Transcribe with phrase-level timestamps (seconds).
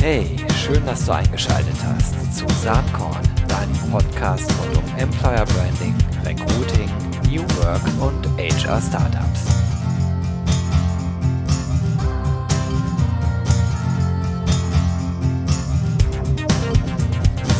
[0.00, 3.18] Hey, schön, dass du eingeschaltet hast zu Saatkorn,
[3.48, 5.94] deinem Podcast rund um Employer Branding,
[6.24, 6.88] Recruiting,
[7.28, 9.46] New Work und HR Startups.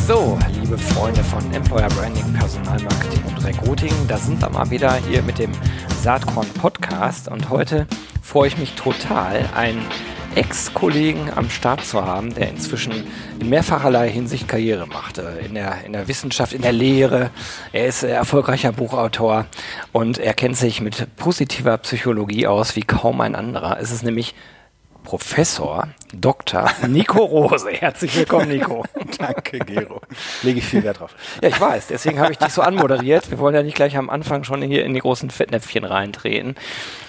[0.07, 5.21] So, liebe Freunde von Employer Branding, Personalmarketing und Recruiting, da sind wir mal wieder hier
[5.21, 5.51] mit dem
[6.01, 7.87] Saatkorn Podcast und heute
[8.21, 9.85] freue ich mich total, einen
[10.35, 12.93] Ex-Kollegen am Start zu haben, der inzwischen
[13.39, 15.17] in mehrfacherlei Hinsicht Karriere macht.
[15.17, 17.31] Äh, in der, in der Wissenschaft, in der Lehre.
[17.73, 19.45] Er ist erfolgreicher Buchautor
[19.91, 23.79] und er kennt sich mit positiver Psychologie aus wie kaum ein anderer.
[23.79, 24.33] Es ist nämlich
[25.03, 26.69] Professor Dr.
[26.87, 27.69] Nico Rose.
[27.71, 28.85] Herzlich willkommen, Nico.
[29.17, 30.01] Danke, Gero.
[30.43, 31.15] Lege ich viel Wert drauf.
[31.41, 31.87] Ja, ich weiß.
[31.87, 33.31] Deswegen habe ich dich so anmoderiert.
[33.31, 36.55] Wir wollen ja nicht gleich am Anfang schon hier in die großen Fettnäpfchen reintreten.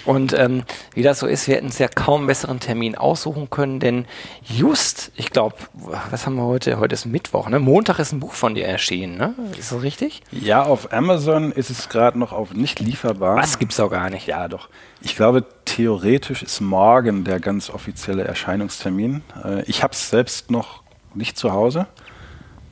[0.05, 3.51] Und ähm, wie das so ist, wir hätten es ja kaum einen besseren Termin aussuchen
[3.51, 4.07] können, denn
[4.43, 5.55] just, ich glaube,
[6.11, 6.79] was haben wir heute?
[6.79, 7.59] Heute ist Mittwoch, ne?
[7.59, 9.35] Montag ist ein Buch von dir erschienen, ne?
[9.59, 10.23] Ist das richtig?
[10.33, 13.37] Ja, auf Amazon ist es gerade noch auf nicht lieferbar.
[13.37, 14.27] Was gibt's auch gar nicht?
[14.27, 14.69] Ja, doch.
[15.01, 19.23] Ich glaube, theoretisch ist morgen der ganz offizielle Erscheinungstermin.
[19.45, 20.83] Äh, ich habe es selbst noch
[21.15, 21.87] nicht zu Hause,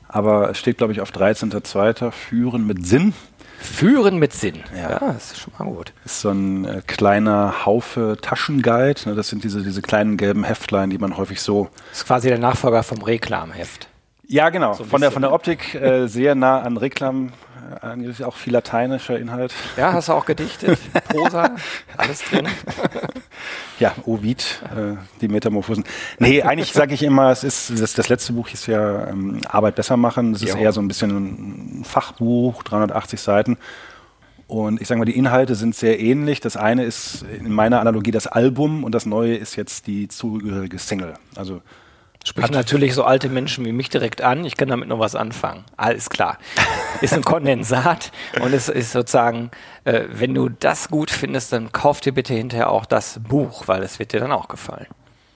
[0.08, 2.10] aber es steht, glaube ich, auf 13.02.
[2.10, 3.14] Führen mit Sinn.
[3.60, 4.64] Führen mit Sinn.
[4.74, 5.92] Ja, ja das ist schon mal gut.
[6.04, 9.02] Ist so ein äh, kleiner Haufe Taschenguide.
[9.04, 11.68] Ne, das sind diese, diese kleinen gelben Heftlein, die man häufig so.
[11.90, 13.89] Das ist quasi der Nachfolger vom Reklamheft.
[14.30, 14.74] Ja, genau.
[14.74, 17.32] So von, der, von der Optik äh, sehr nah an Reklam
[17.80, 19.52] eigentlich auch viel lateinischer Inhalt.
[19.76, 20.78] Ja, hast du auch gedichtet,
[21.08, 21.56] Prosa,
[21.96, 22.46] alles drin.
[23.78, 25.84] Ja, Ovid, äh, die Metamorphosen.
[26.18, 29.76] Nee, eigentlich sage ich immer, es ist das, das letzte Buch ist ja ähm, Arbeit
[29.76, 30.34] besser machen.
[30.34, 33.56] Das ist eher so ein bisschen ein Fachbuch, 380 Seiten.
[34.46, 36.40] Und ich sage mal, die Inhalte sind sehr ähnlich.
[36.40, 40.78] Das eine ist in meiner Analogie das Album und das neue ist jetzt die zugehörige
[40.78, 41.14] Single.
[41.34, 41.62] Also
[42.24, 44.44] Spricht natürlich so alte Menschen wie mich direkt an.
[44.44, 45.64] Ich kann damit noch was anfangen.
[45.76, 46.38] Alles klar.
[47.00, 49.50] Ist ein Kondensat und es ist sozusagen,
[49.84, 53.82] äh, wenn du das gut findest, dann kauf dir bitte hinterher auch das Buch, weil
[53.82, 54.86] es wird dir dann auch gefallen.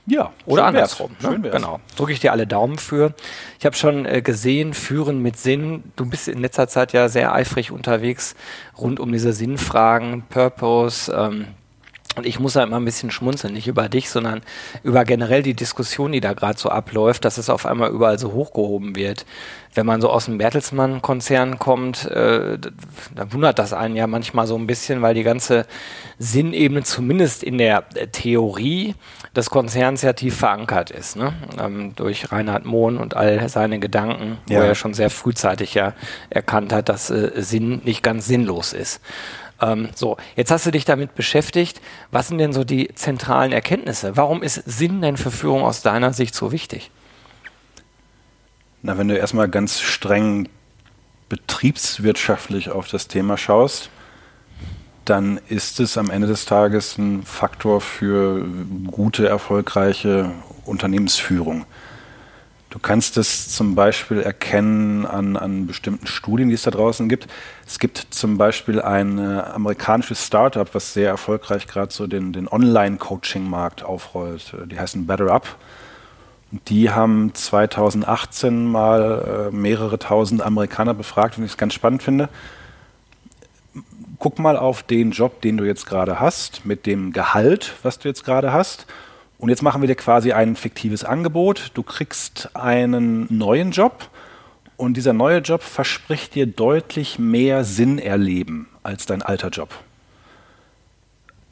[0.07, 0.33] Ja.
[0.45, 1.17] Oder andersrum.
[1.21, 1.41] Ne?
[1.41, 1.81] Genau.
[1.97, 3.15] Drücke ich dir alle Daumen für.
[3.59, 5.85] Ich habe schon äh, gesehen, Führen mit Sinn.
[5.97, 8.35] Du bist in letzter Zeit ja sehr eifrig unterwegs
[8.77, 11.47] rund um diese Sinnfragen, Purpose, ähm,
[12.17, 14.43] und ich muss da immer ein bisschen schmunzeln, nicht über dich, sondern
[14.83, 18.33] über generell die Diskussion, die da gerade so abläuft, dass es auf einmal überall so
[18.33, 19.27] hochgehoben wird.
[19.75, 22.59] Wenn man so aus dem Bertelsmann-Konzern kommt, äh,
[23.15, 25.67] dann wundert das einen ja manchmal so ein bisschen, weil die ganze
[26.19, 28.95] Sinnebene zumindest in der Theorie
[29.35, 31.17] des Konzerns ja tief verankert ist.
[31.17, 31.33] Ne?
[31.61, 34.61] Ähm, durch Reinhard Mohn und all seine Gedanken, ja.
[34.61, 35.95] wo er schon sehr frühzeitig ja
[36.31, 39.01] erkannt hat, dass äh, Sinn nicht ganz sinnlos ist.
[39.65, 41.81] Ähm, so, jetzt hast du dich damit beschäftigt.
[42.11, 44.17] Was sind denn so die zentralen Erkenntnisse?
[44.17, 46.91] Warum ist Sinn denn für Führung aus deiner Sicht so wichtig?
[48.83, 50.49] Na, wenn du erstmal ganz streng
[51.31, 53.89] betriebswirtschaftlich auf das Thema schaust,
[55.07, 58.47] dann ist es am Ende des Tages ein Faktor für
[58.87, 60.33] gute, erfolgreiche
[60.65, 61.65] Unternehmensführung.
[62.75, 67.29] Du kannst es zum Beispiel erkennen an, an bestimmten Studien, die es da draußen gibt.
[67.65, 72.49] Es gibt zum Beispiel ein äh, amerikanisches Startup, was sehr erfolgreich gerade so den, den
[72.49, 74.55] Online-Coaching-Markt aufrollt.
[74.61, 75.55] Äh, die heißen Better Up.
[76.67, 82.29] Die haben 2018 mal äh, mehrere tausend Amerikaner befragt, und ich es ganz spannend finde.
[84.19, 88.09] Guck mal auf den Job, den du jetzt gerade hast, mit dem Gehalt, was du
[88.09, 88.89] jetzt gerade hast
[89.39, 91.73] und jetzt machen wir dir quasi ein fiktives Angebot.
[91.75, 94.09] Du kriegst einen neuen Job
[94.77, 99.71] und dieser neue Job verspricht dir deutlich mehr Sinn erleben als dein alter Job.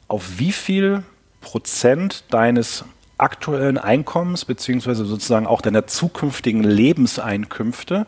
[0.07, 1.03] Auf wie viel
[1.41, 2.85] Prozent deines
[3.17, 8.05] aktuellen Einkommens beziehungsweise sozusagen auch deiner zukünftigen Lebenseinkünfte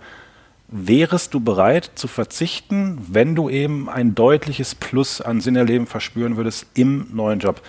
[0.68, 6.66] wärest du bereit zu verzichten, wenn du eben ein deutliches Plus an Sinnerleben verspüren würdest
[6.74, 7.62] im neuen Job?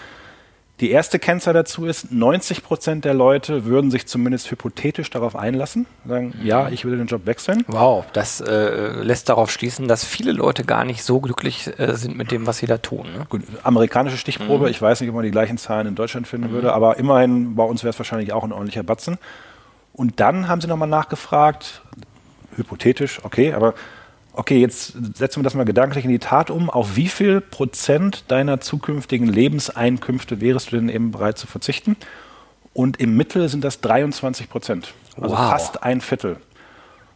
[0.80, 5.86] Die erste Kennzahl dazu ist, 90 Prozent der Leute würden sich zumindest hypothetisch darauf einlassen,
[6.06, 7.64] sagen, ja, ich will den Job wechseln.
[7.66, 12.18] Wow, das äh, lässt darauf schließen, dass viele Leute gar nicht so glücklich äh, sind
[12.18, 13.06] mit dem, was sie da tun.
[13.16, 13.24] Ne?
[13.30, 14.70] Gut, amerikanische Stichprobe, mhm.
[14.70, 16.52] ich weiß nicht, ob man die gleichen Zahlen in Deutschland finden mhm.
[16.52, 19.16] würde, aber immerhin, bei uns wäre es wahrscheinlich auch ein ordentlicher Batzen.
[19.94, 21.80] Und dann haben sie nochmal nachgefragt,
[22.54, 23.72] hypothetisch, okay, aber
[24.36, 26.70] okay, jetzt setzen wir das mal gedanklich in die Tat um.
[26.70, 31.96] Auf wie viel Prozent deiner zukünftigen Lebenseinkünfte wärst du denn eben bereit zu verzichten?
[32.72, 34.92] Und im Mittel sind das 23 Prozent.
[35.20, 35.50] Also wow.
[35.50, 36.36] fast ein Viertel.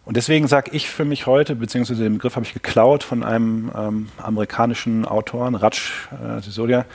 [0.07, 3.71] Und deswegen sage ich für mich heute, beziehungsweise den Begriff habe ich geklaut von einem
[3.77, 6.87] ähm, amerikanischen Autoren, Raj äh, Sisodia,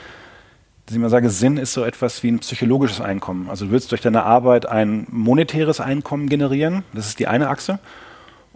[0.84, 3.48] dass ich mal sage, Sinn ist so etwas wie ein psychologisches Einkommen.
[3.48, 7.78] Also du willst durch deine Arbeit ein monetäres Einkommen generieren, das ist die eine Achse.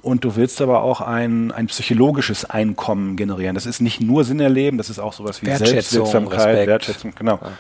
[0.03, 3.55] Und du willst aber auch ein, ein psychologisches Einkommen generieren.
[3.55, 7.39] Das ist nicht nur Sinn erleben, das ist auch sowas wie Selbstwirksamkeit, Wertschätzung, genau.
[7.43, 7.53] Ja.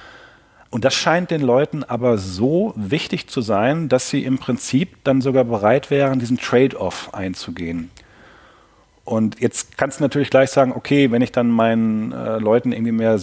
[0.70, 5.20] Und das scheint den Leuten aber so wichtig zu sein, dass sie im Prinzip dann
[5.20, 7.90] sogar bereit wären, diesen Trade-off einzugehen.
[9.04, 12.92] Und jetzt kannst du natürlich gleich sagen, okay, wenn ich dann meinen äh, Leuten irgendwie
[12.92, 13.18] mehr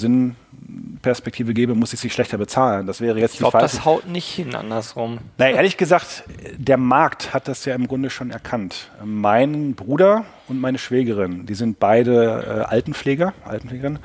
[0.67, 2.87] Sinnperspektive gebe, muss ich sie schlechter bezahlen.
[2.87, 5.19] Das wäre jetzt ich glaube, das haut nicht hin, andersrum.
[5.37, 6.23] Na, ehrlich gesagt,
[6.57, 8.91] der Markt hat das ja im Grunde schon erkannt.
[9.03, 13.99] Mein Bruder und meine Schwägerin, die sind beide äh, Altenpfleger, Altenpflegerin.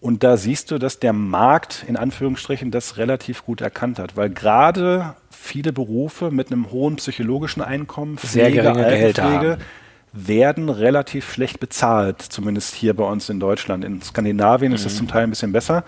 [0.00, 4.30] Und da siehst du, dass der Markt in Anführungsstrichen das relativ gut erkannt hat, weil
[4.30, 9.58] gerade viele Berufe mit einem hohen psychologischen Einkommen, Pflege, sehr geringe Gehälter
[10.12, 13.84] werden relativ schlecht bezahlt, zumindest hier bei uns in Deutschland.
[13.84, 14.76] In Skandinavien mhm.
[14.76, 15.84] ist es zum Teil ein bisschen besser.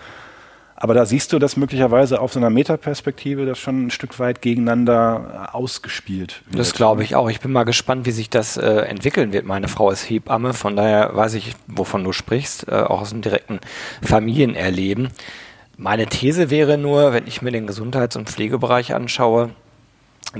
[0.77, 4.41] Aber da siehst du, dass möglicherweise auf so einer Metaperspektive das schon ein Stück weit
[4.41, 6.59] gegeneinander äh, ausgespielt wird.
[6.59, 7.29] Das glaube ich auch.
[7.29, 9.45] Ich bin mal gespannt, wie sich das äh, entwickeln wird.
[9.45, 13.21] Meine Frau ist Hebamme, von daher weiß ich, wovon du sprichst, äh, auch aus dem
[13.21, 13.59] direkten
[14.01, 15.09] Familienerleben.
[15.77, 19.51] Meine These wäre nur, wenn ich mir den Gesundheits- und Pflegebereich anschaue,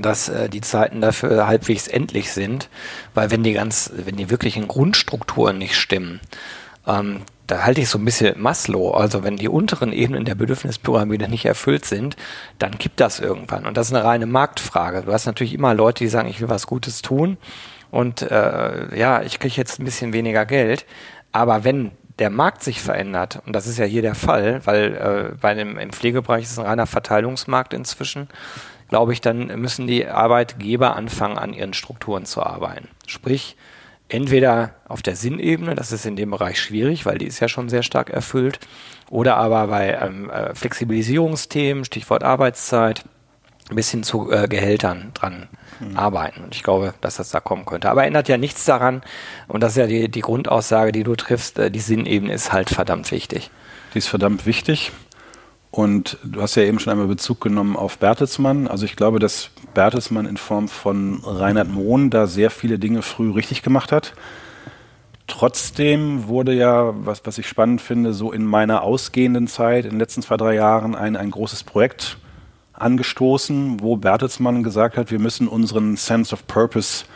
[0.02, 2.68] dass äh, die Zeiten dafür halbwegs endlich sind,
[3.14, 6.20] weil wenn die ganz, wenn die wirklichen Grundstrukturen nicht stimmen,
[6.86, 8.90] ähm, da halte ich so ein bisschen Maslow.
[8.90, 12.16] Also wenn die unteren Ebenen der Bedürfnispyramide nicht erfüllt sind,
[12.58, 13.66] dann gibt das irgendwann.
[13.66, 15.02] Und das ist eine reine Marktfrage.
[15.02, 17.36] Du hast natürlich immer Leute, die sagen, ich will was Gutes tun
[17.90, 20.86] und äh, ja, ich kriege jetzt ein bisschen weniger Geld.
[21.32, 25.36] Aber wenn der Markt sich verändert, und das ist ja hier der Fall, weil äh,
[25.40, 28.28] bei dem, im Pflegebereich ist ein reiner Verteilungsmarkt inzwischen,
[28.88, 32.88] glaube ich, dann müssen die Arbeitgeber anfangen, an ihren Strukturen zu arbeiten.
[33.06, 33.56] Sprich,
[34.08, 37.68] entweder auf der Sinnebene, das ist in dem Bereich schwierig, weil die ist ja schon
[37.68, 38.60] sehr stark erfüllt,
[39.10, 43.04] oder aber bei ähm, äh, Flexibilisierungsthemen, Stichwort Arbeitszeit,
[43.70, 45.48] bis hin zu äh, Gehältern dran
[45.80, 45.96] mhm.
[45.96, 46.44] arbeiten.
[46.44, 47.90] Und ich glaube, dass das da kommen könnte.
[47.90, 49.02] Aber ändert ja nichts daran,
[49.48, 52.70] und das ist ja die, die Grundaussage, die du triffst, äh, die Sinnebene ist halt
[52.70, 53.50] verdammt wichtig.
[53.94, 54.92] Die ist verdammt wichtig.
[55.70, 58.66] Und du hast ja eben schon einmal Bezug genommen auf Bertelsmann.
[58.66, 63.30] Also ich glaube, dass Bertelsmann in Form von Reinhard Mohn da sehr viele Dinge früh
[63.30, 64.14] richtig gemacht hat.
[65.26, 69.98] Trotzdem wurde ja, was, was ich spannend finde, so in meiner ausgehenden Zeit, in den
[69.98, 72.16] letzten zwei, drei Jahren, ein, ein großes Projekt
[72.72, 77.06] angestoßen, wo Bertelsmann gesagt hat, wir müssen unseren Sense of Purpose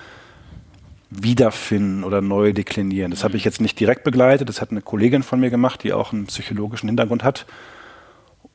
[1.10, 3.10] wiederfinden oder neu deklinieren.
[3.10, 5.92] Das habe ich jetzt nicht direkt begleitet, das hat eine Kollegin von mir gemacht, die
[5.92, 7.46] auch einen psychologischen Hintergrund hat.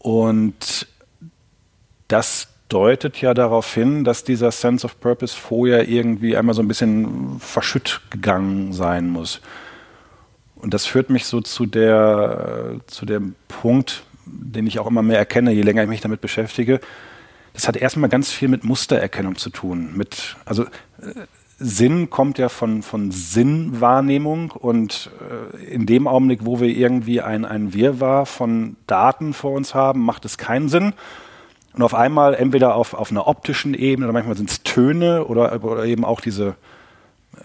[0.05, 0.85] Und
[2.07, 6.67] das deutet ja darauf hin, dass dieser Sense of Purpose vorher irgendwie einmal so ein
[6.67, 9.41] bisschen verschütt gegangen sein muss.
[10.57, 15.17] Und das führt mich so zu der, zu dem Punkt, den ich auch immer mehr
[15.17, 16.81] erkenne, je länger ich mich damit beschäftige.
[17.53, 19.97] Das hat erstmal ganz viel mit Mustererkennung zu tun.
[19.97, 20.65] Mit, also
[21.01, 21.25] äh,
[21.57, 27.45] Sinn kommt ja von, von Sinnwahrnehmung und äh, in dem Augenblick, wo wir irgendwie ein,
[27.45, 30.93] ein Wirrwarr von Daten vor uns haben, macht es keinen Sinn.
[31.73, 35.63] Und auf einmal entweder auf, auf einer optischen Ebene oder manchmal sind es Töne oder,
[35.63, 36.55] oder eben auch diese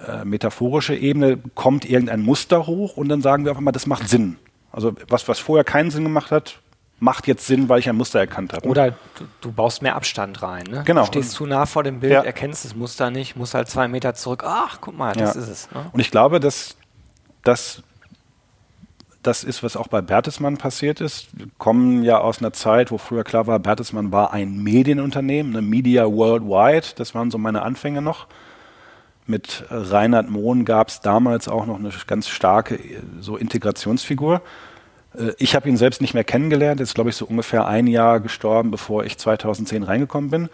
[0.07, 4.09] äh, metaphorische Ebene, kommt irgendein Muster hoch und dann sagen wir auf einmal, das macht
[4.09, 4.37] Sinn.
[4.73, 6.61] Also was, was vorher keinen Sinn gemacht hat,
[7.01, 8.69] macht jetzt Sinn, weil ich ein Muster erkannt habe.
[8.69, 10.65] Oder du, du baust mehr Abstand rein.
[10.71, 10.83] Ne?
[10.85, 11.01] Genau.
[11.03, 12.23] Du stehst zu nah vor dem Bild, ja.
[12.23, 14.45] erkennst das Muster nicht, musst halt zwei Meter zurück.
[14.47, 15.41] Ach, guck mal, das ja.
[15.41, 15.71] ist es.
[15.73, 15.87] Ne?
[15.93, 16.77] Und ich glaube, dass
[17.43, 17.83] das
[19.23, 21.29] das ist, was auch bei Bertelsmann passiert ist.
[21.39, 25.63] Wir kommen ja aus einer Zeit, wo früher klar war, Bertelsmann war ein Medienunternehmen, eine
[25.63, 26.95] Media Worldwide.
[26.97, 28.27] Das waren so meine Anfänge noch.
[29.27, 32.79] Mit Reinhard Mohn gab es damals auch noch eine ganz starke
[33.21, 34.41] so Integrationsfigur.
[35.17, 38.21] Äh, ich habe ihn selbst nicht mehr kennengelernt, ist glaube ich so ungefähr ein Jahr
[38.21, 40.49] gestorben, bevor ich 2010 reingekommen bin.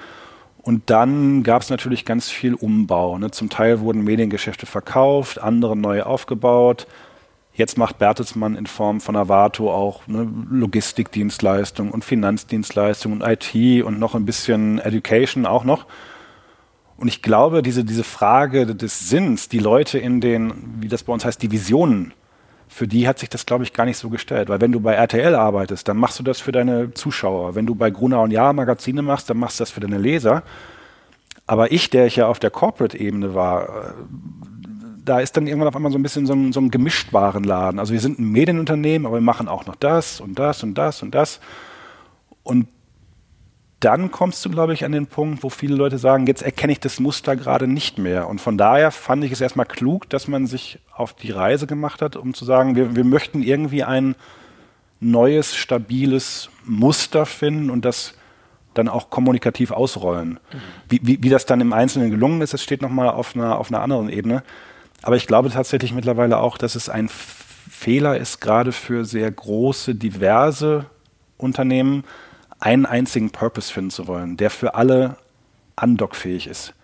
[0.63, 3.19] Und dann gab es natürlich ganz viel Umbau.
[3.19, 3.31] Ne?
[3.31, 6.89] Zum Teil wurden Mediengeschäfte verkauft, andere neu aufgebaut.
[7.55, 14.01] Jetzt macht Bertelsmann in Form von Avato auch ne, Logistikdienstleistungen und Finanzdienstleistungen und IT und
[14.01, 15.87] noch ein bisschen Education auch noch.
[16.99, 21.13] Und ich glaube, diese, diese Frage des Sinns, die Leute in den, wie das bei
[21.13, 22.13] uns heißt, Divisionen
[22.69, 24.49] für die hat sich das, glaube ich, gar nicht so gestellt.
[24.49, 27.55] Weil wenn du bei RTL arbeitest, dann machst du das für deine Zuschauer.
[27.55, 30.43] Wenn du bei Gruner und Jahr Magazine machst, dann machst du das für deine Leser.
[31.47, 33.93] Aber ich, der ich ja auf der Corporate-Ebene war, äh,
[35.05, 37.79] da ist dann irgendwann auf einmal so ein bisschen so ein, so ein Gemischtwarenladen.
[37.79, 41.03] Also wir sind ein Medienunternehmen, aber wir machen auch noch das und das und das
[41.03, 41.41] und das.
[42.43, 42.67] Und
[43.87, 46.81] dann kommst du, glaube ich, an den Punkt, wo viele Leute sagen, jetzt erkenne ich
[46.81, 48.27] das Muster gerade nicht mehr.
[48.27, 52.03] Und von daher fand ich es erstmal klug, dass man sich auf die Reise gemacht
[52.03, 54.17] hat, um zu sagen, wir, wir möchten irgendwie ein
[54.99, 58.15] neues, stabiles Muster finden und das
[58.75, 60.31] dann auch kommunikativ ausrollen.
[60.31, 60.59] Mhm.
[60.89, 63.69] Wie, wie, wie, das dann im Einzelnen gelungen ist, das steht nochmal auf einer, auf
[63.69, 64.43] einer anderen Ebene.
[65.03, 69.95] Aber ich glaube tatsächlich mittlerweile auch, dass es ein Fehler ist, gerade für sehr große,
[69.95, 70.87] diverse
[71.37, 72.03] Unternehmen,
[72.67, 75.19] einen einzigen Purpose finden zu wollen, der für alle
[75.77, 76.75] andockfähig ist.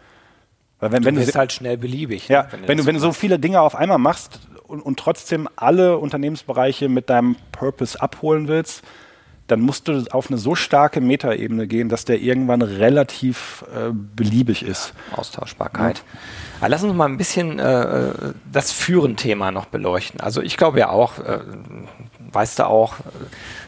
[0.78, 2.28] Weil wenn, du wenn bist du halt schnell beliebig.
[2.28, 4.96] Ja, ne, wenn, wenn du, wenn du so viele Dinge auf einmal machst und, und
[5.00, 8.84] trotzdem alle Unternehmensbereiche mit deinem Purpose abholen willst,
[9.48, 14.62] dann musst du auf eine so starke Metaebene gehen, dass der irgendwann relativ äh, beliebig
[14.62, 14.94] ist.
[15.16, 15.98] Austauschbarkeit.
[15.98, 16.04] Ja.
[16.60, 18.12] Aber lass uns mal ein bisschen äh,
[18.50, 20.20] das Führen-Thema noch beleuchten.
[20.20, 21.40] Also ich glaube ja auch, äh,
[22.32, 22.94] weißt du auch,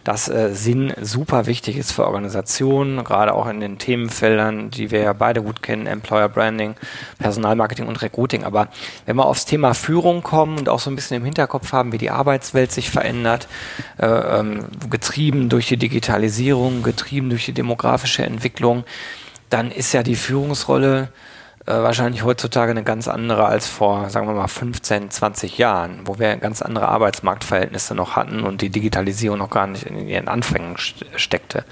[0.04, 5.00] dass äh, Sinn super wichtig ist für Organisationen, gerade auch in den Themenfeldern, die wir
[5.00, 6.74] ja beide gut kennen, Employer Branding,
[7.18, 8.44] Personalmarketing und Recruiting.
[8.44, 8.68] Aber
[9.06, 11.98] wenn wir aufs Thema Führung kommen und auch so ein bisschen im Hinterkopf haben, wie
[11.98, 13.48] die Arbeitswelt sich verändert,
[13.98, 18.84] äh, ähm, getrieben durch die Digitalisierung, getrieben durch die demografische Entwicklung,
[19.48, 21.08] dann ist ja die Führungsrolle
[21.66, 26.18] äh, wahrscheinlich heutzutage eine ganz andere als vor, sagen wir mal, 15, 20 Jahren, wo
[26.18, 30.76] wir ganz andere Arbeitsmarktverhältnisse noch hatten und die Digitalisierung noch gar nicht in ihren Anfängen
[30.76, 31.64] steckte.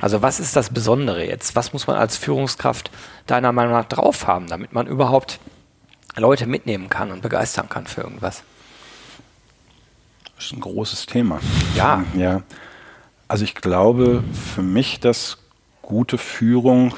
[0.00, 1.56] Also was ist das Besondere jetzt?
[1.56, 2.92] Was muss man als Führungskraft
[3.26, 5.40] deiner Meinung nach drauf haben, damit man überhaupt
[6.16, 8.44] Leute mitnehmen kann und begeistern kann für irgendwas?
[10.36, 11.40] Das ist ein großes Thema.
[11.74, 12.04] Ja.
[12.14, 12.42] Ja.
[13.26, 14.22] Also ich glaube
[14.54, 15.38] für mich, dass
[15.80, 16.94] gute Führung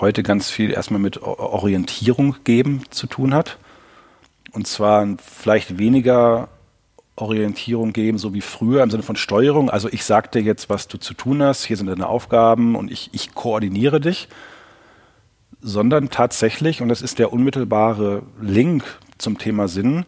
[0.00, 3.58] heute ganz viel erstmal mit Orientierung geben zu tun hat.
[4.52, 6.48] Und zwar vielleicht weniger
[7.16, 9.70] Orientierung geben, so wie früher im Sinne von Steuerung.
[9.70, 12.90] Also ich sage dir jetzt, was du zu tun hast, hier sind deine Aufgaben und
[12.90, 14.28] ich, ich koordiniere dich,
[15.60, 18.84] sondern tatsächlich, und das ist der unmittelbare Link
[19.18, 20.06] zum Thema Sinn,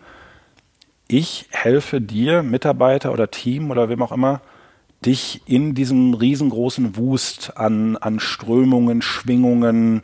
[1.08, 4.40] ich helfe dir, Mitarbeiter oder Team oder wem auch immer,
[5.04, 10.02] dich in diesem riesengroßen Wust an, an Strömungen, Schwingungen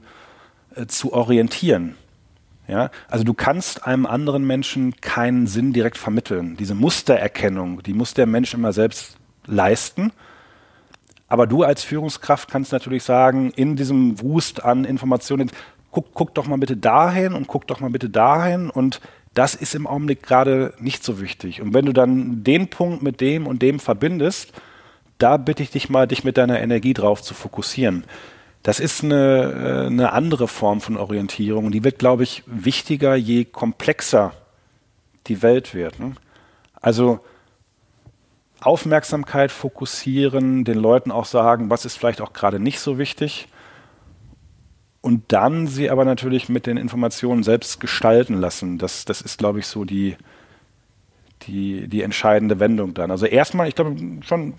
[0.74, 1.94] äh, zu orientieren.
[2.68, 6.56] Ja, also du kannst einem anderen Menschen keinen Sinn direkt vermitteln.
[6.56, 10.12] Diese Mustererkennung, die muss der Mensch immer selbst leisten.
[11.28, 15.50] Aber du als Führungskraft kannst natürlich sagen, in diesem Wust an Informationen,
[15.92, 19.00] guck, guck doch mal bitte dahin und guck doch mal bitte dahin und
[19.34, 21.60] das ist im Augenblick gerade nicht so wichtig.
[21.60, 24.52] Und wenn du dann den Punkt mit dem und dem verbindest,
[25.18, 28.04] da bitte ich dich mal, dich mit deiner Energie drauf zu fokussieren.
[28.62, 31.70] Das ist eine, äh, eine andere Form von Orientierung.
[31.70, 34.32] Die wird, glaube ich, wichtiger, je komplexer
[35.28, 35.98] die Welt wird.
[36.00, 36.14] Ne?
[36.80, 37.20] Also
[38.60, 43.48] Aufmerksamkeit fokussieren, den Leuten auch sagen, was ist vielleicht auch gerade nicht so wichtig.
[45.00, 48.78] Und dann sie aber natürlich mit den Informationen selbst gestalten lassen.
[48.78, 50.16] Das, das ist, glaube ich, so die,
[51.42, 53.12] die, die entscheidende Wendung dann.
[53.12, 54.54] Also erstmal, ich glaube schon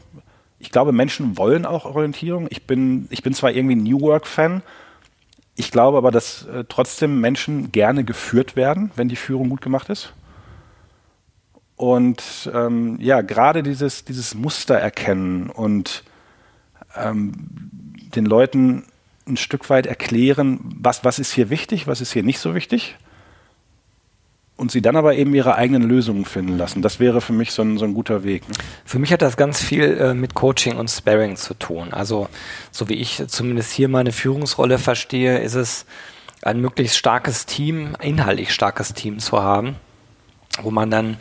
[0.60, 2.48] ich glaube, Menschen wollen auch Orientierung.
[2.50, 4.64] Ich bin, ich bin zwar irgendwie New Work-Fan,
[5.56, 9.90] ich glaube aber, dass äh, trotzdem Menschen gerne geführt werden, wenn die Führung gut gemacht
[9.90, 10.14] ist.
[11.76, 16.04] Und ähm, ja, gerade dieses, dieses Muster erkennen und
[16.96, 17.34] ähm,
[18.16, 18.86] den Leuten
[19.28, 22.96] ein Stück weit erklären, was, was ist hier wichtig, was ist hier nicht so wichtig
[24.58, 26.82] und sie dann aber eben ihre eigenen Lösungen finden lassen.
[26.82, 28.48] Das wäre für mich so ein, so ein guter Weg.
[28.50, 28.56] Ne?
[28.84, 31.94] Für mich hat das ganz viel äh, mit Coaching und Sparring zu tun.
[31.94, 32.28] Also
[32.72, 35.86] so wie ich zumindest hier meine Führungsrolle verstehe, ist es
[36.42, 39.76] ein möglichst starkes Team, inhaltlich starkes Team zu haben,
[40.62, 41.18] wo man dann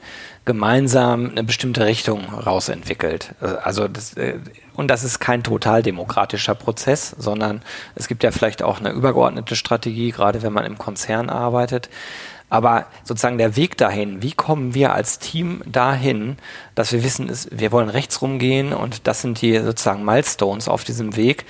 [0.47, 3.35] gemeinsam eine bestimmte Richtung rausentwickelt.
[3.43, 4.39] Äh, also das, äh,
[4.73, 7.61] und das ist kein total demokratischer Prozess, sondern
[7.95, 11.91] es gibt ja vielleicht auch eine übergeordnete Strategie, gerade wenn man im Konzern arbeitet.
[12.49, 16.37] Aber sozusagen der Weg dahin, wie kommen wir als Team dahin,
[16.75, 21.17] dass wir wissen, wir wollen rechts rumgehen und das sind die sozusagen Milestones auf diesem
[21.17, 21.45] Weg.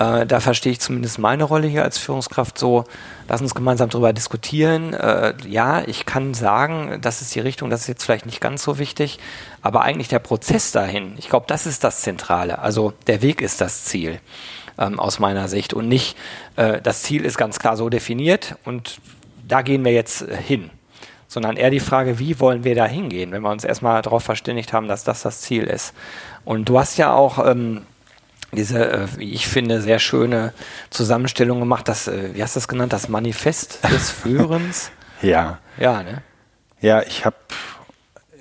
[0.00, 2.84] Äh, da verstehe ich zumindest meine Rolle hier als Führungskraft so,
[3.28, 4.94] lass uns gemeinsam darüber diskutieren.
[4.94, 8.62] Äh, ja, ich kann sagen, das ist die Richtung, das ist jetzt vielleicht nicht ganz
[8.62, 9.18] so wichtig,
[9.60, 12.60] aber eigentlich der Prozess dahin, ich glaube, das ist das Zentrale.
[12.60, 14.20] Also der Weg ist das Ziel
[14.78, 16.16] ähm, aus meiner Sicht und nicht,
[16.56, 19.00] äh, das Ziel ist ganz klar so definiert und
[19.50, 20.70] da gehen wir jetzt äh, hin,
[21.28, 24.72] sondern eher die Frage, wie wollen wir da hingehen, wenn wir uns erstmal darauf verständigt
[24.72, 25.94] haben, dass das das Ziel ist.
[26.44, 27.82] Und du hast ja auch ähm,
[28.52, 30.52] diese, äh, wie ich finde, sehr schöne
[30.90, 34.90] Zusammenstellung gemacht, das, äh, wie hast du das genannt, das Manifest des Führens?
[35.22, 35.58] ja.
[35.78, 36.22] Ja, ne?
[36.82, 37.36] Ja, ich habe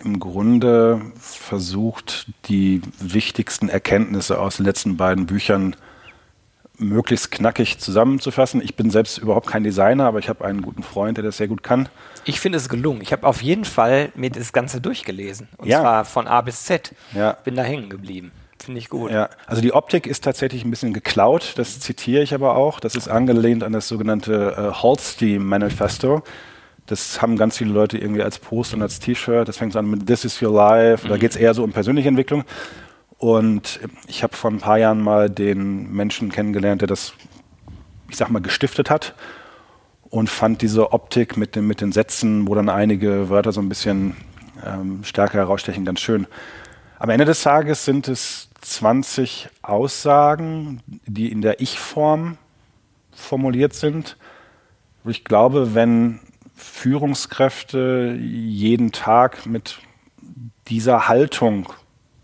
[0.03, 5.75] im Grunde versucht, die wichtigsten Erkenntnisse aus den letzten beiden Büchern
[6.79, 8.61] möglichst knackig zusammenzufassen.
[8.63, 11.47] Ich bin selbst überhaupt kein Designer, aber ich habe einen guten Freund, der das sehr
[11.47, 11.89] gut kann.
[12.25, 13.01] Ich finde es gelungen.
[13.01, 15.47] Ich habe auf jeden Fall mir das Ganze durchgelesen.
[15.57, 15.81] Und Ja.
[15.81, 16.93] zwar von A bis Z.
[17.13, 17.33] Ja.
[17.43, 18.31] Bin da hängen geblieben.
[18.61, 19.11] Finde ich gut.
[19.11, 22.81] Ja, also die Optik ist tatsächlich ein bisschen geklaut, das zitiere ich aber auch.
[22.81, 26.23] Das ist angelehnt an das sogenannte äh, Halsey Manifesto.
[26.85, 29.47] Das haben ganz viele Leute irgendwie als Post und als T-Shirt.
[29.47, 31.07] Das fängt so an mit This is your life.
[31.07, 32.43] Da geht es eher so um persönliche Entwicklung.
[33.19, 37.13] Und ich habe vor ein paar Jahren mal den Menschen kennengelernt, der das,
[38.09, 39.13] ich sag mal, gestiftet hat
[40.09, 43.67] und fand diese Optik mit den, mit den Sätzen, wo dann einige Wörter so ein
[43.67, 44.15] bisschen
[44.65, 46.27] ähm, stärker herausstechen, ganz schön.
[46.97, 52.37] Am Ende des Tages sind es 20 Aussagen, die in der Ich-Form
[53.11, 54.15] formuliert sind.
[55.05, 56.21] Ich glaube, wenn
[56.55, 59.79] Führungskräfte jeden Tag mit
[60.69, 61.67] dieser Haltung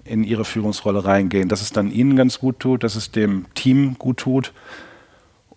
[0.06, 3.96] in ihre Führungsrolle reingehen, dass es dann ihnen ganz gut tut, dass es dem Team
[3.98, 4.54] gut tut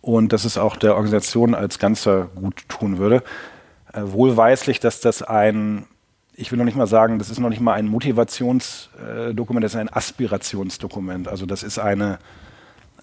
[0.01, 3.23] und dass es auch der Organisation als Ganzer gut tun würde.
[3.93, 5.85] Äh, wohlweislich, dass das ein,
[6.35, 9.81] ich will noch nicht mal sagen, das ist noch nicht mal ein Motivationsdokument, das ist
[9.81, 11.29] ein Aspirationsdokument.
[11.29, 12.19] Also das ist eine,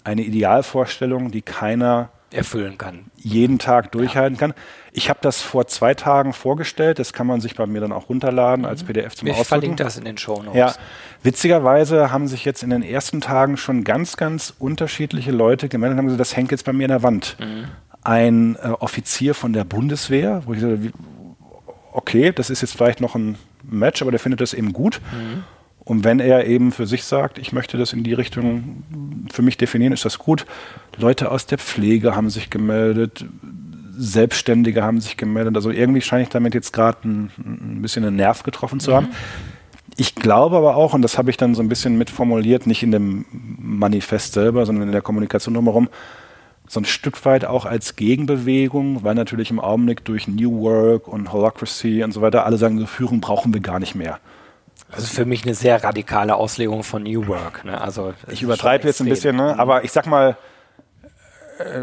[0.02, 3.06] eine Idealvorstellung, die keiner Erfüllen kann.
[3.16, 4.52] jeden Tag durchhalten kann.
[4.92, 8.08] Ich habe das vor zwei Tagen vorgestellt, das kann man sich bei mir dann auch
[8.08, 9.48] runterladen als PDF zum Ich Ausdrucken.
[9.48, 10.54] verlinke das in den Show Notes.
[10.58, 10.74] Ja,
[11.22, 15.98] witzigerweise haben sich jetzt in den ersten Tagen schon ganz, ganz unterschiedliche Leute gemeldet und
[15.98, 17.36] haben gesagt, das hängt jetzt bei mir in der Wand.
[18.02, 20.92] Ein äh, Offizier von der Bundeswehr, wo ich wie,
[21.92, 25.00] okay, das ist jetzt vielleicht noch ein Match, aber der findet das eben gut.
[25.86, 28.82] Und wenn er eben für sich sagt, ich möchte das in die Richtung
[29.30, 30.44] für mich definieren, ist das gut.
[30.98, 33.24] Leute aus der Pflege haben sich gemeldet,
[33.96, 35.54] Selbstständige haben sich gemeldet.
[35.54, 39.10] Also irgendwie scheine ich damit jetzt gerade ein, ein bisschen einen Nerv getroffen zu haben.
[39.96, 42.90] Ich glaube aber auch, und das habe ich dann so ein bisschen mitformuliert, nicht in
[42.90, 45.88] dem Manifest selber, sondern in der Kommunikation drumherum,
[46.66, 51.32] so ein Stück weit auch als Gegenbewegung, weil natürlich im Augenblick durch New Work und
[51.32, 54.18] Holacracy und so weiter alle sagen, Führung brauchen wir gar nicht mehr.
[54.90, 57.64] Das ist für mich eine sehr radikale Auslegung von New Work.
[57.64, 57.80] Ne?
[57.80, 59.58] Also, Ich übertreibe jetzt ein bisschen, ne?
[59.58, 60.36] aber ich sag mal,
[61.58, 61.82] äh,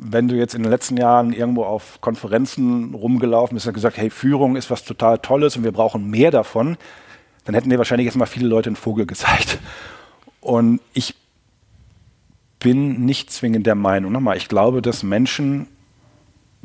[0.00, 4.10] wenn du jetzt in den letzten Jahren irgendwo auf Konferenzen rumgelaufen bist und gesagt, hey,
[4.10, 6.76] Führung ist was total Tolles und wir brauchen mehr davon,
[7.44, 9.58] dann hätten dir wahrscheinlich jetzt mal viele Leute einen Vogel gezeigt.
[10.40, 11.14] Und ich
[12.60, 15.66] bin nicht zwingend der Meinung, nochmal, ich glaube, dass Menschen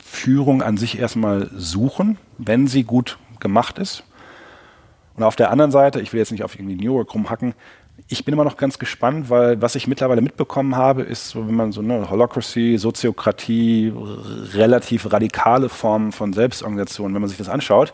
[0.03, 4.03] Führung an sich erstmal suchen, wenn sie gut gemacht ist.
[5.15, 7.53] Und auf der anderen Seite, ich will jetzt nicht auf irgendwie New York rumhacken,
[8.07, 11.55] ich bin immer noch ganz gespannt, weil was ich mittlerweile mitbekommen habe, ist so, wenn
[11.55, 13.93] man so eine Holocracy, Soziokratie,
[14.53, 17.93] relativ radikale Formen von Selbstorganisation, wenn man sich das anschaut,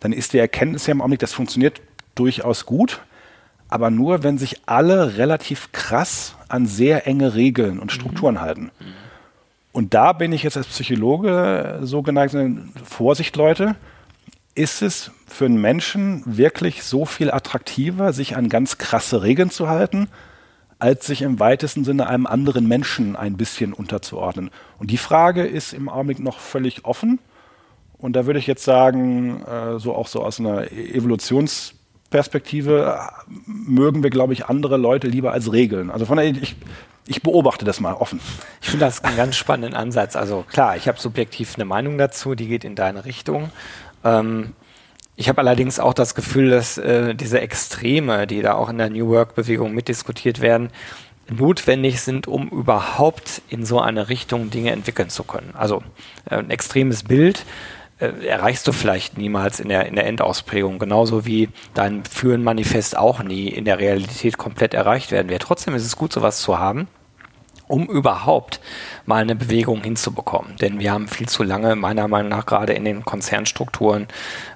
[0.00, 1.80] dann ist die Erkenntnis ja im Augenblick, das funktioniert
[2.14, 3.00] durchaus gut,
[3.68, 8.70] aber nur, wenn sich alle relativ krass an sehr enge Regeln und Strukturen halten.
[9.72, 12.36] Und da bin ich jetzt als Psychologe so geneigt,
[12.84, 13.76] Vorsicht, Leute,
[14.54, 19.68] ist es für einen Menschen wirklich so viel attraktiver, sich an ganz krasse Regeln zu
[19.68, 20.08] halten,
[20.78, 24.50] als sich im weitesten Sinne einem anderen Menschen ein bisschen unterzuordnen?
[24.78, 27.18] Und die Frage ist im Augenblick noch völlig offen.
[27.96, 32.98] Und da würde ich jetzt sagen, äh, so auch so aus einer Evolutionsperspektive,
[33.46, 35.90] mögen wir, glaube ich, andere Leute lieber als Regeln.
[35.90, 36.56] Also von daher, ich,
[37.06, 38.18] ich beobachte das mal offen.
[38.60, 40.16] Ich finde das einen ganz spannenden Ansatz.
[40.16, 43.52] Also klar, ich habe subjektiv eine Meinung dazu, die geht in deine Richtung.
[44.04, 44.54] Ähm,
[45.16, 48.90] ich habe allerdings auch das Gefühl, dass äh, diese Extreme, die da auch in der
[48.90, 50.70] New Work-Bewegung mitdiskutiert werden,
[51.28, 55.54] notwendig sind, um überhaupt in so eine Richtung Dinge entwickeln zu können.
[55.54, 55.82] Also
[56.28, 57.44] äh, ein extremes Bild
[57.98, 63.22] äh, erreichst du vielleicht niemals in der, in der Endausprägung, genauso wie dein Führen-Manifest auch
[63.22, 65.42] nie in der Realität komplett erreicht werden wird.
[65.42, 66.88] Trotzdem ist es gut, sowas zu haben
[67.68, 68.60] um überhaupt
[69.06, 70.56] mal eine Bewegung hinzubekommen.
[70.56, 74.08] Denn wir haben viel zu lange, meiner Meinung nach, gerade in den Konzernstrukturen,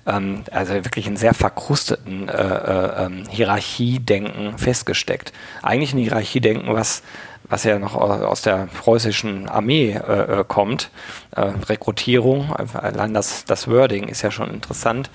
[0.06, 5.32] ähm, also wirklich einen sehr verkrusteten äh, äh, ähm, Hierarchiedenken festgesteckt.
[5.62, 7.02] Eigentlich ein Hierarchiedenken, was
[7.48, 10.90] was ja noch aus der preußischen Armee äh, äh, kommt.
[11.30, 15.10] Äh, Rekrutierung, allein das, das Wording ist ja schon interessant.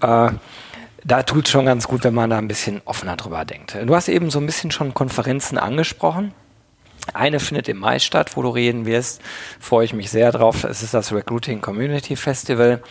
[0.00, 0.30] Äh,
[1.04, 3.76] da tut es schon ganz gut, wenn man da ein bisschen offener drüber denkt.
[3.84, 6.32] Du hast eben so ein bisschen schon Konferenzen angesprochen.
[7.14, 9.20] Eine findet im Mai statt, wo du reden wirst.
[9.58, 10.64] Freue ich mich sehr drauf.
[10.64, 12.82] Es ist das Recruiting Community Festival.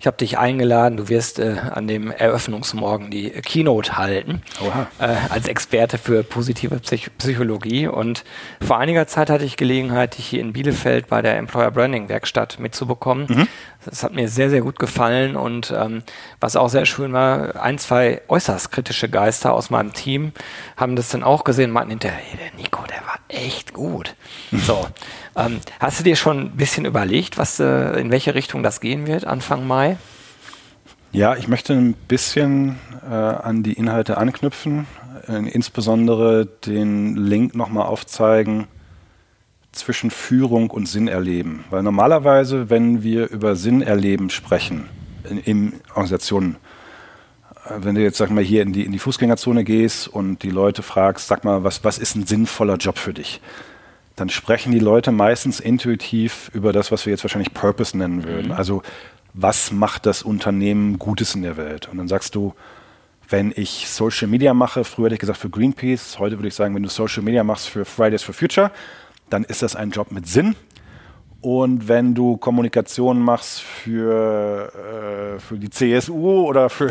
[0.00, 0.96] Ich habe dich eingeladen.
[0.96, 4.42] Du wirst äh, an dem Eröffnungsmorgen die Keynote halten
[5.00, 7.88] äh, als Experte für positive Psych Psychologie.
[7.88, 8.24] Und
[8.64, 12.60] vor einiger Zeit hatte ich Gelegenheit, dich hier in Bielefeld bei der Employer Branding Werkstatt
[12.60, 13.48] mitzubekommen.
[13.84, 15.34] Das hat mir sehr, sehr gut gefallen.
[15.34, 16.04] Und ähm,
[16.38, 20.30] was auch sehr schön war, ein, zwei äußerst kritische Geister aus meinem Team
[20.76, 24.14] haben das dann auch gesehen und meinten hinterher, hey, der Nico, der war echt gut.
[24.50, 24.86] So,
[25.38, 29.06] ähm, hast du dir schon ein bisschen überlegt, was, äh, in welche Richtung das gehen
[29.06, 29.96] wird Anfang Mai?
[31.12, 34.86] Ja, ich möchte ein bisschen äh, an die Inhalte anknüpfen,
[35.26, 38.66] äh, insbesondere den Link nochmal aufzeigen
[39.72, 41.64] zwischen Führung und Sinnerleben.
[41.70, 44.88] Weil normalerweise, wenn wir über Sinnerleben sprechen
[45.28, 46.56] in, in Organisationen,
[47.64, 50.50] äh, wenn du jetzt sag mal hier in die, in die Fußgängerzone gehst und die
[50.50, 53.40] Leute fragst, sag mal, was, was ist ein sinnvoller Job für dich?
[54.18, 58.48] Dann sprechen die Leute meistens intuitiv über das, was wir jetzt wahrscheinlich Purpose nennen würden.
[58.48, 58.52] Mhm.
[58.52, 58.82] Also
[59.32, 61.88] was macht das Unternehmen Gutes in der Welt?
[61.88, 62.54] Und dann sagst du,
[63.28, 66.74] wenn ich Social Media mache, früher hätte ich gesagt für Greenpeace, heute würde ich sagen,
[66.74, 68.70] wenn du Social Media machst für Fridays for Future,
[69.30, 70.56] dann ist das ein Job mit Sinn.
[71.40, 74.72] Und wenn du Kommunikation machst für,
[75.36, 76.90] äh, für die CSU oder für,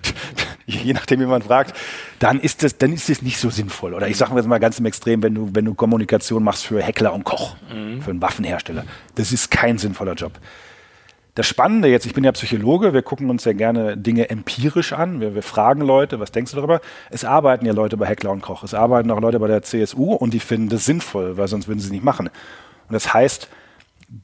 [0.66, 1.76] je nachdem, wie man fragt,
[2.18, 3.92] dann ist das, dann ist das nicht so sinnvoll.
[3.92, 7.12] Oder ich sage mal ganz im Extrem, wenn du, wenn du Kommunikation machst für Heckler
[7.12, 8.00] und Koch, mhm.
[8.00, 8.84] für einen Waffenhersteller,
[9.16, 10.32] das ist kein sinnvoller Job.
[11.34, 15.20] Das Spannende jetzt, ich bin ja Psychologe, wir gucken uns ja gerne Dinge empirisch an.
[15.20, 16.80] Wir, wir, fragen Leute, was denkst du darüber?
[17.10, 20.14] Es arbeiten ja Leute bei Heckler und Koch, es arbeiten auch Leute bei der CSU
[20.14, 22.28] und die finden das sinnvoll, weil sonst würden sie es nicht machen.
[22.28, 23.48] Und das heißt,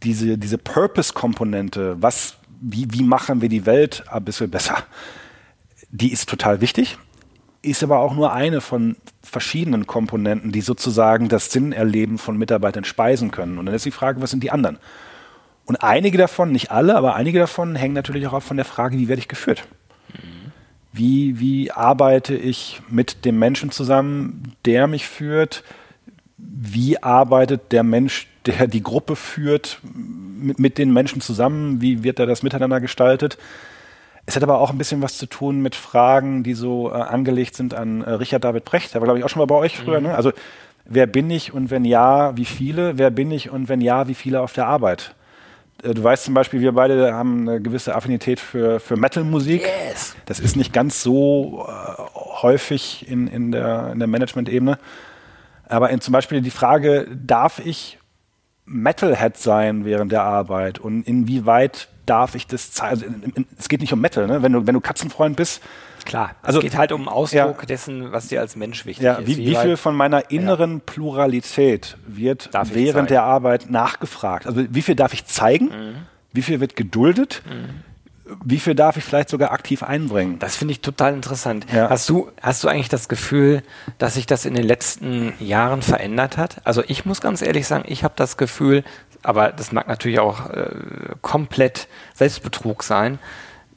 [0.03, 4.79] diese, diese Purpose-Komponente, was, wie, wie machen wir die Welt ein bisschen besser,
[5.91, 6.99] die ist total wichtig,
[7.63, 13.31] ist aber auch nur eine von verschiedenen Komponenten, die sozusagen das Sinnerleben von Mitarbeitern speisen
[13.31, 13.59] können.
[13.59, 14.79] Und dann ist die Frage, was sind die anderen?
[15.67, 19.09] Und einige davon, nicht alle, aber einige davon hängen natürlich auch von der Frage, wie
[19.09, 19.67] werde ich geführt?
[20.93, 25.63] Wie, wie arbeite ich mit dem Menschen zusammen, der mich führt?
[26.43, 31.81] Wie arbeitet der Mensch, der die Gruppe führt, mit, mit den Menschen zusammen?
[31.81, 33.39] Wie wird da das Miteinander gestaltet?
[34.27, 37.57] Es hat aber auch ein bisschen was zu tun mit Fragen, die so äh, angelegt
[37.57, 38.95] sind an äh, Richard David Brecht.
[38.95, 40.01] Der war, glaube ich, auch schon mal bei euch früher.
[40.01, 40.09] Mhm.
[40.09, 40.15] Ne?
[40.15, 40.33] Also,
[40.85, 42.99] wer bin ich und wenn ja, wie viele?
[42.99, 45.15] Wer bin ich und wenn ja, wie viele auf der Arbeit?
[45.83, 49.63] Äh, du weißt zum Beispiel, wir beide haben eine gewisse Affinität für, für Metal-Musik.
[49.63, 50.15] Yes.
[50.27, 52.03] Das ist nicht ganz so äh,
[52.43, 54.79] häufig in, in der, in der Management-Ebene.
[55.71, 57.99] Aber in, zum Beispiel die Frage, darf ich
[58.67, 63.23] Metalhead sein während der Arbeit und inwieweit darf ich das zeigen?
[63.25, 64.43] Also, es geht nicht um Metal, ne?
[64.43, 65.63] wenn, du, wenn du Katzenfreund bist,
[66.05, 69.15] Klar, also, es geht halt um Ausdruck ja, dessen, was dir als Mensch wichtig ja,
[69.15, 69.27] ist.
[69.27, 70.83] Wie, wie viel von meiner inneren ja.
[70.87, 74.47] Pluralität wird während der Arbeit nachgefragt?
[74.47, 75.67] Also wie viel darf ich zeigen?
[75.67, 75.97] Mhm.
[76.33, 77.43] Wie viel wird geduldet?
[77.47, 77.83] Mhm.
[78.45, 80.39] Wie viel darf ich vielleicht sogar aktiv einbringen?
[80.39, 81.67] Das finde ich total interessant.
[81.73, 83.63] Hast, du, hast du eigentlich das Gefühl,
[83.99, 86.57] dass sich das in den letzten Jahren verändert hat?
[86.65, 88.85] Also ich muss ganz ehrlich sagen, ich habe das Gefühl,
[89.23, 90.71] aber das mag natürlich auch äh,
[91.21, 93.19] komplett Selbstbetrug sein,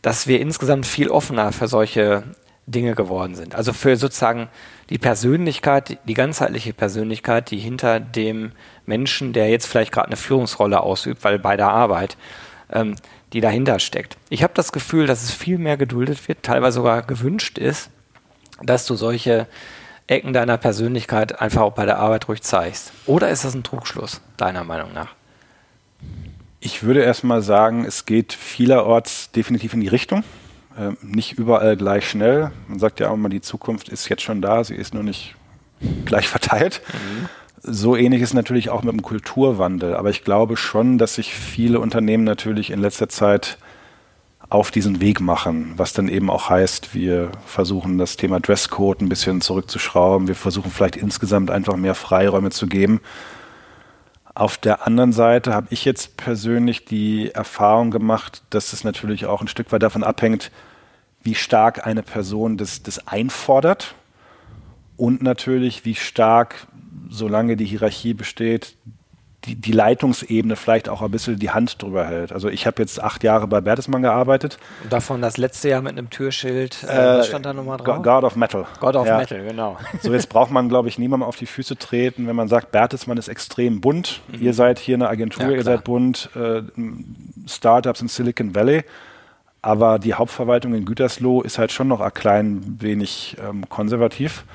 [0.01, 2.23] dass wir insgesamt viel offener für solche
[2.65, 3.55] Dinge geworden sind.
[3.55, 4.49] Also für sozusagen
[4.89, 8.51] die Persönlichkeit, die ganzheitliche Persönlichkeit, die hinter dem
[8.85, 12.17] Menschen, der jetzt vielleicht gerade eine Führungsrolle ausübt, weil bei der Arbeit,
[12.71, 12.95] ähm,
[13.33, 14.17] die dahinter steckt.
[14.29, 17.89] Ich habe das Gefühl, dass es viel mehr geduldet wird, teilweise sogar gewünscht ist,
[18.61, 19.47] dass du solche
[20.07, 22.91] Ecken deiner Persönlichkeit einfach auch bei der Arbeit ruhig zeigst.
[23.05, 25.15] Oder ist das ein Trugschluss, deiner Meinung nach?
[26.59, 30.23] Ich würde erstmal sagen, es geht vielerorts definitiv in die Richtung.
[30.77, 32.51] Ähm, nicht überall gleich schnell.
[32.67, 35.35] Man sagt ja auch immer, die Zukunft ist jetzt schon da, sie ist nur nicht
[36.05, 36.81] gleich verteilt.
[36.93, 37.29] Mhm.
[37.65, 39.95] So ähnlich ist natürlich auch mit dem Kulturwandel.
[39.95, 43.57] Aber ich glaube schon, dass sich viele Unternehmen natürlich in letzter Zeit
[44.49, 49.09] auf diesen Weg machen, was dann eben auch heißt, wir versuchen das Thema Dresscode ein
[49.09, 53.01] bisschen zurückzuschrauben, wir versuchen vielleicht insgesamt einfach mehr Freiräume zu geben.
[54.35, 59.41] Auf der anderen Seite habe ich jetzt persönlich die Erfahrung gemacht, dass es natürlich auch
[59.41, 60.51] ein Stück weit davon abhängt,
[61.23, 63.95] wie stark eine Person das, das einfordert
[65.03, 66.65] und natürlich, wie stark,
[67.09, 68.77] solange die Hierarchie besteht,
[69.43, 72.31] die, die Leitungsebene vielleicht auch ein bisschen die Hand drüber hält.
[72.31, 74.59] Also ich habe jetzt acht Jahre bei Bertelsmann gearbeitet.
[74.89, 78.01] Davon das letzte Jahr mit einem Türschild, äh, äh, was stand da nochmal drauf?
[78.01, 78.65] God of Metal.
[78.79, 79.17] God of ja.
[79.17, 79.77] Metal, genau.
[80.01, 83.17] So jetzt braucht man, glaube ich, niemandem auf die Füße treten, wenn man sagt, Bertelsmann
[83.17, 84.21] ist extrem bunt.
[84.29, 84.41] Mhm.
[84.41, 86.61] Ihr seid hier eine Agentur, ja, ihr seid bunt, äh,
[87.45, 88.85] Startups in Silicon Valley.
[89.61, 94.45] Aber die Hauptverwaltung in Gütersloh ist halt schon noch ein klein wenig ähm, konservativ.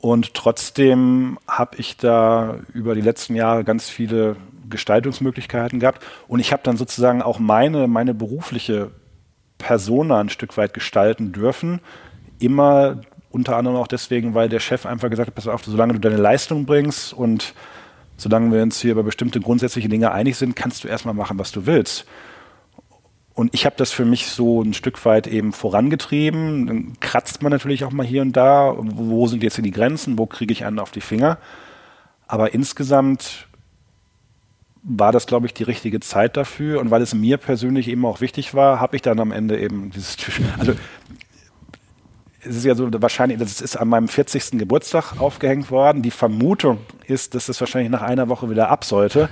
[0.00, 4.36] Und trotzdem habe ich da über die letzten Jahre ganz viele
[4.70, 6.04] Gestaltungsmöglichkeiten gehabt.
[6.26, 8.90] Und ich habe dann sozusagen auch meine, meine berufliche
[9.58, 11.80] Persona ein Stück weit gestalten dürfen.
[12.38, 16.00] Immer unter anderem auch deswegen, weil der Chef einfach gesagt hat, pass auf, solange du
[16.00, 17.54] deine Leistung bringst und
[18.16, 21.52] solange wir uns hier über bestimmte grundsätzliche Dinge einig sind, kannst du erstmal machen, was
[21.52, 22.06] du willst.
[23.34, 26.66] Und ich habe das für mich so ein Stück weit eben vorangetrieben.
[26.66, 28.74] Dann kratzt man natürlich auch mal hier und da.
[28.76, 30.18] Wo sind jetzt hier die Grenzen?
[30.18, 31.38] Wo kriege ich einen auf die Finger?
[32.26, 33.46] Aber insgesamt
[34.82, 36.80] war das, glaube ich, die richtige Zeit dafür.
[36.80, 39.90] Und weil es mir persönlich eben auch wichtig war, habe ich dann am Ende eben
[39.90, 40.16] dieses,
[40.58, 40.74] also
[42.42, 44.58] es ist ja so wahrscheinlich, das ist an meinem 40.
[44.58, 46.02] Geburtstag aufgehängt worden.
[46.02, 49.28] Die Vermutung ist, dass das wahrscheinlich nach einer Woche wieder ab sollte.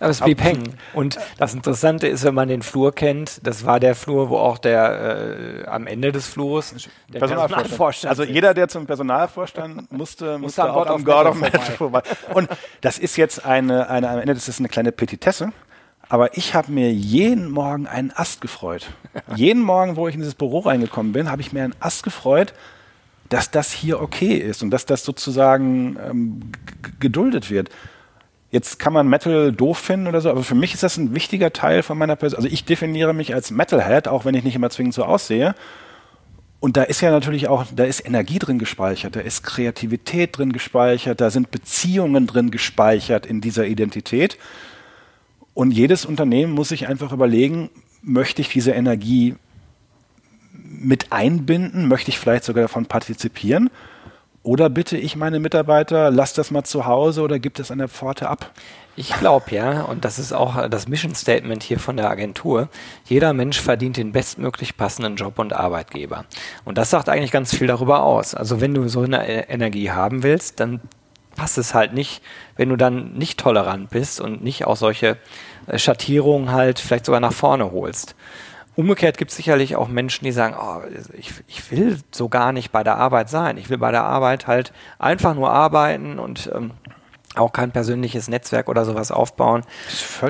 [0.00, 0.74] Aber es blieb hängen.
[0.92, 4.58] Und das Interessante ist, wenn man den Flur kennt, das war der Flur, wo auch
[4.58, 6.74] der äh, am Ende des Flurs
[7.08, 8.10] der Personalvorstand.
[8.10, 12.02] Also jeder, der zum Personalvorstand musste, musste, musste auch am God of Metal vorbei.
[12.34, 12.48] Und
[12.80, 15.52] das ist jetzt eine, eine, am Ende, das ist eine kleine Petitesse.
[16.08, 18.86] Aber ich habe mir jeden Morgen einen Ast gefreut.
[19.34, 22.54] jeden Morgen, wo ich in dieses Büro reingekommen bin, habe ich mir einen Ast gefreut,
[23.28, 26.52] dass das hier okay ist und dass das sozusagen ähm,
[27.00, 27.70] geduldet wird.
[28.50, 31.52] Jetzt kann man Metal doof finden oder so, aber für mich ist das ein wichtiger
[31.52, 32.36] Teil von meiner Person.
[32.38, 35.54] Also ich definiere mich als Metalhead, auch wenn ich nicht immer zwingend so aussehe.
[36.60, 40.52] Und da ist ja natürlich auch, da ist Energie drin gespeichert, da ist Kreativität drin
[40.52, 44.38] gespeichert, da sind Beziehungen drin gespeichert in dieser Identität.
[45.52, 47.70] Und jedes Unternehmen muss sich einfach überlegen,
[48.02, 49.34] möchte ich diese Energie
[50.52, 53.70] mit einbinden, möchte ich vielleicht sogar davon partizipieren
[54.46, 57.88] oder bitte ich meine Mitarbeiter, lass das mal zu Hause oder gibt es an der
[57.88, 58.52] Pforte ab?
[58.94, 62.68] Ich glaube ja, und das ist auch das Mission Statement hier von der Agentur,
[63.06, 66.26] jeder Mensch verdient den bestmöglich passenden Job und Arbeitgeber.
[66.64, 68.36] Und das sagt eigentlich ganz viel darüber aus.
[68.36, 70.80] Also wenn du so eine e-, Energie haben willst, dann
[71.34, 72.22] passt es halt nicht,
[72.56, 75.18] wenn du dann nicht tolerant bist und nicht auch solche
[75.66, 78.14] äh, Schattierungen halt vielleicht sogar nach vorne holst.
[78.76, 80.82] Umgekehrt gibt es sicherlich auch Menschen, die sagen, oh,
[81.16, 83.56] ich, ich will so gar nicht bei der Arbeit sein.
[83.56, 86.72] Ich will bei der Arbeit halt einfach nur arbeiten und ähm,
[87.36, 89.62] auch kein persönliches Netzwerk oder sowas aufbauen.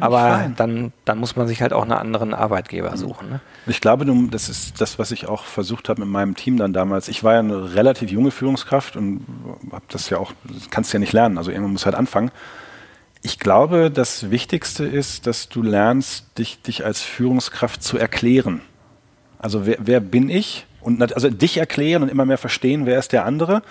[0.00, 0.54] Aber fein.
[0.56, 2.96] dann, dann muss man sich halt auch einen anderen Arbeitgeber mhm.
[2.96, 3.30] suchen.
[3.30, 3.40] Ne?
[3.66, 7.08] Ich glaube, das ist das, was ich auch versucht habe mit meinem Team dann damals.
[7.08, 9.24] Ich war ja eine relativ junge Führungskraft und
[9.72, 10.32] habe das ja auch,
[10.70, 11.38] kannst ja nicht lernen.
[11.38, 12.30] Also irgendwann muss halt anfangen.
[13.26, 18.60] Ich glaube, das Wichtigste ist, dass du lernst, dich, dich als Führungskraft zu erklären.
[19.36, 20.64] Also wer, wer bin ich?
[20.80, 23.64] Und also dich erklären und immer mehr verstehen, wer ist der andere.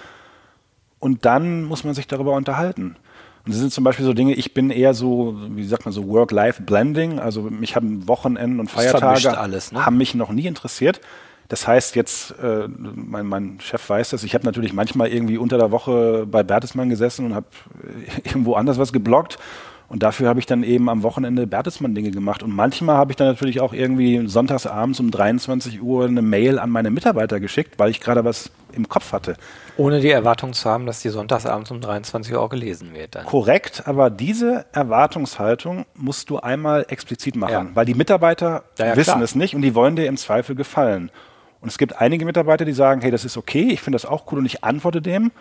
[0.99, 2.97] Und dann muss man sich darüber unterhalten.
[3.45, 6.05] Und das sind zum Beispiel so Dinge, ich bin eher so, wie sagt man so,
[6.05, 7.19] Work-Life-Blending.
[7.19, 9.85] Also mich haben Wochenenden und Feiertage alles, ne?
[9.85, 10.99] haben mich noch nie interessiert.
[11.47, 15.57] Das heißt jetzt, äh, mein, mein Chef weiß das, ich habe natürlich manchmal irgendwie unter
[15.57, 17.47] der Woche bei Bertelsmann gesessen und habe
[18.23, 19.37] irgendwo anders was geblockt.
[19.87, 22.41] Und dafür habe ich dann eben am Wochenende Bertelsmann-Dinge gemacht.
[22.41, 26.71] Und manchmal habe ich dann natürlich auch irgendwie sonntagsabends um 23 Uhr eine Mail an
[26.71, 29.35] meine Mitarbeiter geschickt, weil ich gerade was im Kopf hatte.
[29.77, 33.13] Ohne die Erwartung zu haben, dass die sonntagsabends um 23 Uhr auch gelesen wird.
[33.13, 33.25] Dann.
[33.25, 37.67] Korrekt, aber diese Erwartungshaltung musst du einmal explizit machen, ja.
[37.75, 39.23] weil die Mitarbeiter ja, ja, wissen klar.
[39.23, 41.11] es nicht und die wollen dir im Zweifel gefallen.
[41.61, 44.31] Und es gibt einige Mitarbeiter, die sagen, hey, das ist okay, ich finde das auch
[44.31, 45.31] cool und ich antworte dem.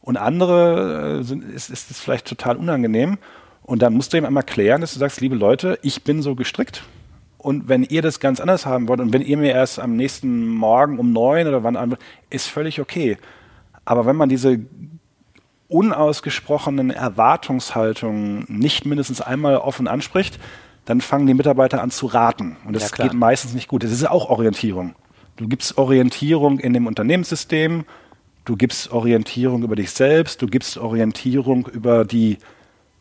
[0.00, 3.18] Und andere äh, sind, ist, ist es vielleicht total unangenehm.
[3.62, 6.34] Und dann musst du ihm einmal klären, dass du sagst, liebe Leute, ich bin so
[6.34, 6.82] gestrickt.
[7.36, 10.48] Und wenn ihr das ganz anders haben wollt und wenn ihr mir erst am nächsten
[10.48, 13.16] Morgen um neun oder wann antwortet, ist völlig okay.
[13.84, 14.58] Aber wenn man diese
[15.68, 20.38] unausgesprochenen Erwartungshaltungen nicht mindestens einmal offen anspricht,
[20.86, 22.56] dann fangen die Mitarbeiter an zu raten.
[22.64, 23.84] Und das ja, geht meistens nicht gut.
[23.84, 24.94] Das ist auch Orientierung.
[25.38, 27.84] Du gibst Orientierung in dem Unternehmenssystem,
[28.44, 32.38] du gibst Orientierung über dich selbst, du gibst Orientierung über die,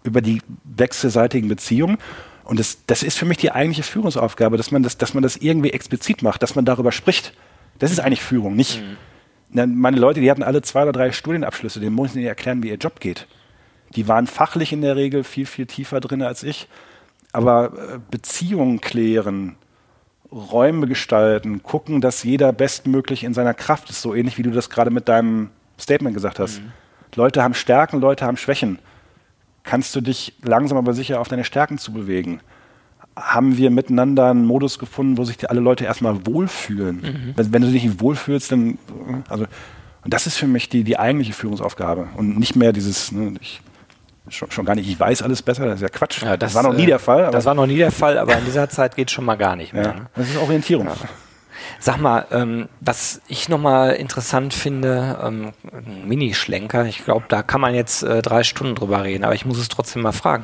[0.04, 1.98] über die wechselseitigen Beziehungen.
[2.44, 5.36] Und das, das ist für mich die eigentliche Führungsaufgabe, dass man das, dass man das
[5.36, 7.34] irgendwie explizit macht, dass man darüber spricht.
[7.80, 8.82] Das ist eigentlich Führung, nicht.
[9.52, 9.80] Mhm.
[9.80, 12.70] Meine Leute, die hatten alle zwei oder drei Studienabschlüsse, denen muss ich ihnen erklären, wie
[12.70, 13.28] ihr Job geht.
[13.96, 16.68] Die waren fachlich in der Regel viel, viel tiefer drin als ich.
[17.32, 19.56] Aber äh, Beziehungen klären,
[20.38, 24.70] Räume gestalten, gucken, dass jeder bestmöglich in seiner Kraft ist, so ähnlich wie du das
[24.70, 26.62] gerade mit deinem Statement gesagt hast.
[26.62, 26.72] Mhm.
[27.16, 28.80] Leute haben Stärken, Leute haben Schwächen.
[29.64, 32.40] Kannst du dich langsam aber sicher auf deine Stärken zu bewegen?
[33.16, 36.98] Haben wir miteinander einen Modus gefunden, wo sich alle Leute erstmal wohlfühlen?
[36.98, 37.34] Mhm.
[37.36, 38.78] Wenn, wenn, du dich nicht wohlfühlst, dann,
[39.28, 39.46] also,
[40.04, 43.62] und das ist für mich die, die eigentliche Führungsaufgabe und nicht mehr dieses, ne, ich
[44.30, 46.22] schon, schon, gar nicht, ich weiß alles besser, das ist ja Quatsch.
[46.22, 47.30] Ja, das, das, war noch nie äh, der Fall.
[47.32, 49.56] das war noch nie der Fall, aber in dieser Zeit geht es schon mal gar
[49.56, 49.84] nicht mehr.
[49.84, 50.06] Ja, ne?
[50.16, 50.88] Das ist Orientierung.
[50.88, 50.96] Ja.
[51.80, 55.54] Sag mal, ähm, was ich nochmal interessant finde, ähm,
[56.06, 59.60] Minischlenker, ich glaube, da kann man jetzt äh, drei Stunden drüber reden, aber ich muss
[59.60, 60.44] es trotzdem mal fragen.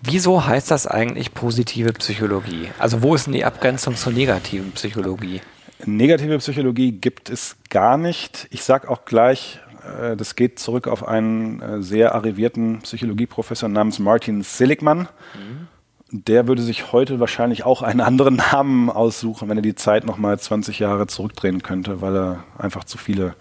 [0.00, 2.68] Wieso heißt das eigentlich positive Psychologie?
[2.78, 5.40] Also wo ist denn die Abgrenzung zur negativen Psychologie?
[5.86, 8.46] Negative Psychologie gibt es gar nicht.
[8.50, 13.98] Ich sage auch gleich, äh, das geht zurück auf einen äh, sehr arrivierten Psychologieprofessor namens
[13.98, 15.08] Martin Seligman.
[15.34, 15.68] Mhm.
[16.10, 20.38] Der würde sich heute wahrscheinlich auch einen anderen Namen aussuchen, wenn er die Zeit nochmal
[20.38, 23.34] 20 Jahre zurückdrehen könnte, weil er einfach zu viele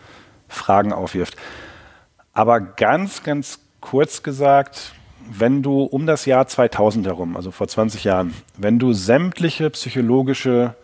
[0.47, 1.36] Fragen aufwirft.
[2.34, 4.93] Aber ganz, ganz kurz gesagt,
[5.29, 10.75] wenn du um das Jahr 2000 herum, also vor 20 Jahren, wenn du sämtliche psychologische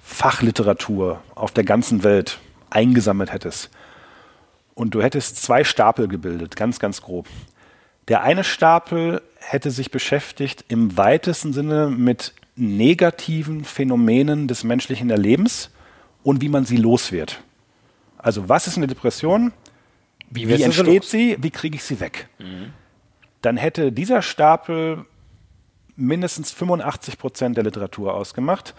[0.00, 2.38] Fachliteratur auf der ganzen Welt
[2.70, 3.70] eingesammelt hättest
[4.76, 7.26] und du hättest zwei Stapel gebildet, ganz, ganz grob.
[8.08, 15.70] Der eine Stapel hätte sich beschäftigt im weitesten Sinne mit negativen Phänomenen des menschlichen Erlebens
[16.22, 17.42] und wie man sie los wird.
[18.18, 19.52] Also was ist eine Depression?
[20.30, 21.36] Wie, wie entsteht sie?
[21.40, 22.28] Wie kriege ich sie weg?
[22.38, 22.72] Mhm.
[23.40, 25.06] Dann hätte dieser Stapel
[25.96, 28.74] mindestens 85 Prozent der Literatur ausgemacht.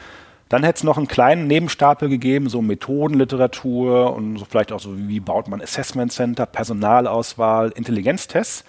[0.50, 4.98] Dann hätte es noch einen kleinen Nebenstapel gegeben, so Methodenliteratur und so vielleicht auch so,
[4.98, 8.64] wie baut man Assessment Center, Personalauswahl, Intelligenztests.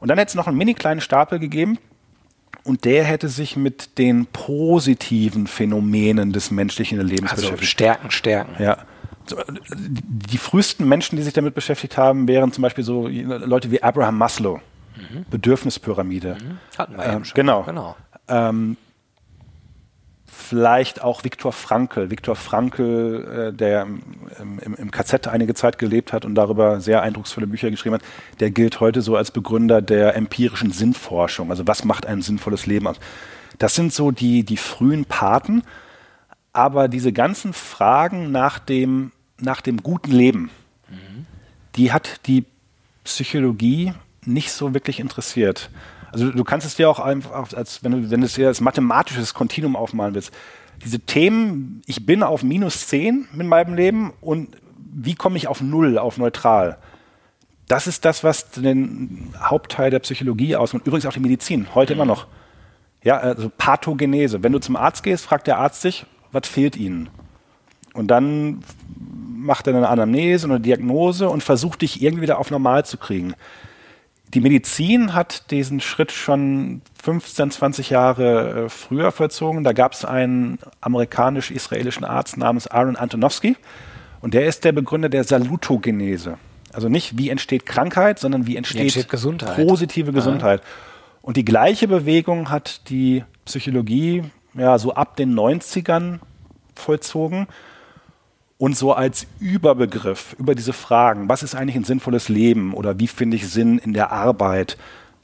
[0.00, 1.78] Und dann hätte es noch einen mini kleinen Stapel gegeben
[2.64, 7.70] und der hätte sich mit den positiven Phänomenen des menschlichen Lebens also beschäftigt.
[7.70, 8.62] Stärken, Stärken.
[8.62, 8.78] Ja.
[9.28, 14.18] Die frühesten Menschen, die sich damit beschäftigt haben, wären zum Beispiel so Leute wie Abraham
[14.18, 14.60] Maslow.
[14.96, 15.24] Mhm.
[15.30, 16.36] Bedürfnispyramide.
[16.40, 16.58] Mhm.
[16.76, 17.34] Hatten wir ähm, eben schon.
[17.34, 17.62] Genau.
[17.62, 17.96] genau.
[18.28, 18.76] Ähm,
[20.32, 22.10] vielleicht auch Viktor Frankl.
[22.10, 27.02] Viktor Frankl, äh, der im, im, im, KZ einige Zeit gelebt hat und darüber sehr
[27.02, 28.02] eindrucksvolle Bücher geschrieben hat,
[28.40, 31.50] der gilt heute so als Begründer der empirischen Sinnforschung.
[31.50, 32.96] Also was macht ein sinnvolles Leben aus?
[33.58, 35.62] Das sind so die, die frühen Paten.
[36.54, 40.50] Aber diese ganzen Fragen nach dem, nach dem guten Leben,
[40.88, 41.26] mhm.
[41.76, 42.44] die hat die
[43.04, 43.92] Psychologie
[44.24, 45.70] nicht so wirklich interessiert.
[46.12, 48.60] Also du kannst es dir auch einfach, als wenn du, wenn du es dir als
[48.60, 50.32] mathematisches Kontinuum aufmalen willst.
[50.84, 55.60] Diese Themen, ich bin auf minus 10 mit meinem Leben und wie komme ich auf
[55.60, 56.78] Null, auf neutral?
[57.66, 60.86] Das ist das, was den Hauptteil der Psychologie ausmacht.
[60.86, 62.00] Übrigens auch die Medizin, heute mhm.
[62.00, 62.26] immer noch.
[63.02, 64.42] Ja, also Pathogenese.
[64.42, 67.08] Wenn du zum Arzt gehst, fragt der Arzt dich, was fehlt ihnen?
[67.94, 68.62] Und dann
[69.42, 72.96] macht er eine Anamnese und eine Diagnose und versucht dich irgendwie wieder auf normal zu
[72.96, 73.34] kriegen.
[74.34, 79.62] Die Medizin hat diesen Schritt schon 15, 20 Jahre äh, früher vollzogen.
[79.62, 83.56] Da gab es einen amerikanisch-israelischen Arzt namens Aaron Antonowski
[84.20, 86.38] und der ist der Begründer der Salutogenese.
[86.72, 89.56] Also nicht wie entsteht Krankheit, sondern wie entsteht, wie entsteht Gesundheit.
[89.56, 90.62] positive Gesundheit.
[91.20, 96.20] Und die gleiche Bewegung hat die Psychologie ja so ab den 90ern
[96.74, 97.48] vollzogen
[98.62, 103.08] und so als Überbegriff über diese Fragen, was ist eigentlich ein sinnvolles Leben oder wie
[103.08, 104.78] finde ich Sinn in der Arbeit,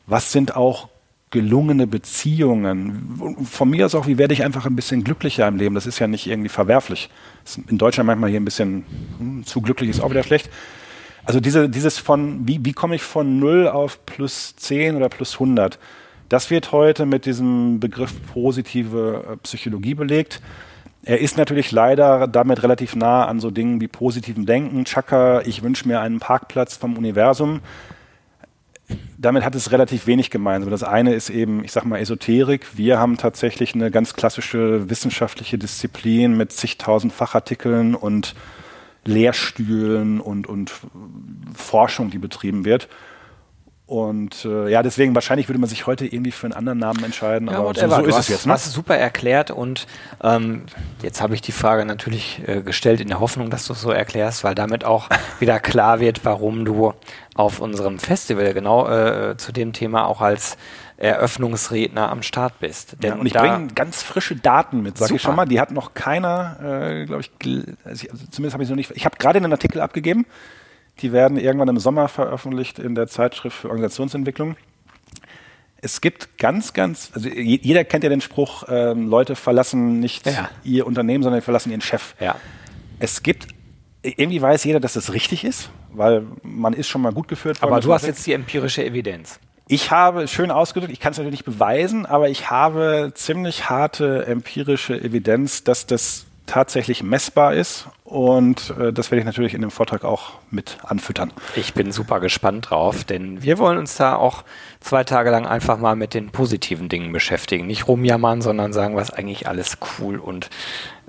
[0.08, 0.88] was sind auch
[1.30, 3.36] gelungene Beziehungen.
[3.48, 5.76] Von mir aus auch, wie werde ich einfach ein bisschen glücklicher im Leben.
[5.76, 7.10] Das ist ja nicht irgendwie verwerflich.
[7.68, 8.84] in Deutschland manchmal hier ein bisschen
[9.20, 10.50] hm, zu glücklich ist auch wieder schlecht.
[11.24, 15.34] Also diese, dieses von, wie, wie komme ich von 0 auf plus 10 oder plus
[15.34, 15.78] 100?
[16.28, 20.40] Das wird heute mit diesem Begriff positive äh, Psychologie belegt.
[21.08, 24.84] Er ist natürlich leider damit relativ nah an so Dingen wie positivem Denken.
[24.84, 27.60] Chaka, ich wünsche mir einen Parkplatz vom Universum.
[29.16, 30.70] Damit hat es relativ wenig gemeinsam.
[30.70, 32.76] Das eine ist eben, ich sag mal, Esoterik.
[32.76, 38.34] Wir haben tatsächlich eine ganz klassische wissenschaftliche Disziplin mit zigtausend Fachartikeln und
[39.06, 40.70] Lehrstühlen und, und
[41.54, 42.86] Forschung, die betrieben wird.
[43.88, 47.48] Und äh, ja, deswegen wahrscheinlich würde man sich heute irgendwie für einen anderen Namen entscheiden.
[47.48, 48.46] Ja, aber so, so ist hast, es jetzt.
[48.46, 48.52] Ne?
[48.52, 49.86] Hast du super erklärt und
[50.22, 50.64] ähm,
[51.00, 53.90] jetzt habe ich die Frage natürlich äh, gestellt in der Hoffnung, dass du es so
[53.90, 55.08] erklärst, weil damit auch
[55.40, 56.92] wieder klar wird, warum du
[57.34, 60.58] auf unserem Festival genau äh, zu dem Thema auch als
[60.98, 62.96] Eröffnungsredner am Start bist.
[63.02, 65.46] Ja, und ich bringe ganz frische Daten mit, sag ich schon mal.
[65.46, 67.30] Die hat noch keiner, äh, glaube ich,
[67.86, 68.90] also zumindest habe ich noch nicht.
[68.90, 70.26] Ich habe gerade einen Artikel abgegeben
[71.00, 74.56] die werden irgendwann im Sommer veröffentlicht in der Zeitschrift für Organisationsentwicklung.
[75.80, 80.50] Es gibt ganz, ganz, also jeder kennt ja den Spruch, ähm, Leute verlassen nicht ja.
[80.64, 82.14] ihr Unternehmen, sondern verlassen ihren Chef.
[82.18, 82.34] Ja.
[82.98, 83.46] Es gibt,
[84.02, 87.72] irgendwie weiß jeder, dass das richtig ist, weil man ist schon mal gut geführt worden.
[87.72, 89.38] Aber du hast jetzt die empirische Evidenz.
[89.68, 94.26] Ich habe, schön ausgedrückt, ich kann es natürlich nicht beweisen, aber ich habe ziemlich harte
[94.26, 97.86] empirische Evidenz, dass das tatsächlich messbar ist.
[98.02, 101.32] Und äh, das werde ich natürlich in dem Vortrag auch mit anfüttern.
[101.54, 104.42] Ich bin super gespannt drauf, denn wir wollen uns da auch
[104.80, 107.66] zwei Tage lang einfach mal mit den positiven Dingen beschäftigen.
[107.66, 110.48] Nicht rumjammern, sondern sagen, was eigentlich alles cool und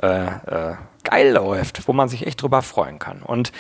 [0.02, 3.22] äh, äh, geil läuft, wo man sich echt drüber freuen kann.
[3.24, 3.52] Und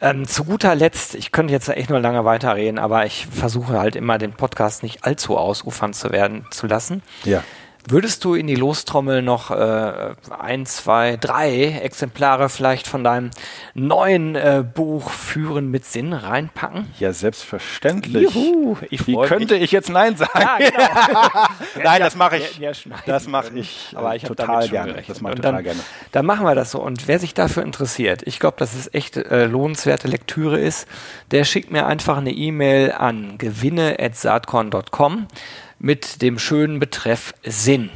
[0.00, 3.96] ähm, zu guter Letzt, ich könnte jetzt echt nur lange weiterreden, aber ich versuche halt
[3.96, 7.02] immer den Podcast nicht allzu ausufern zu werden zu lassen.
[7.24, 7.44] Ja
[7.88, 13.30] Würdest du in die Lostrommel noch äh, ein, zwei, drei Exemplare vielleicht von deinem
[13.74, 16.88] neuen äh, Buch Führen mit Sinn reinpacken?
[16.98, 18.34] Ja, selbstverständlich.
[18.34, 20.40] Juhu, ich Wie könnte ich jetzt Nein sagen?
[20.40, 21.48] Ja, genau.
[21.84, 22.60] Nein, das mache ich.
[23.06, 23.94] das mache ich.
[23.94, 24.92] Aber ich total gerne.
[24.92, 25.16] Gerechnet.
[25.16, 25.80] Das mache ich total dann, gerne.
[26.12, 26.80] Dann machen wir das so.
[26.82, 30.86] Und wer sich dafür interessiert, ich glaube, dass es echt äh, lohnenswerte Lektüre ist,
[31.30, 35.26] der schickt mir einfach eine E-Mail an gewinne@saatkorn.com
[35.80, 37.90] mit dem schönen Betreff Sinn.